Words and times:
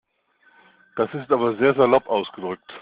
Das 0.95 1.13
ist 1.13 1.31
aber 1.31 1.55
sehr 1.57 1.75
salopp 1.75 2.07
ausgedrückt. 2.07 2.73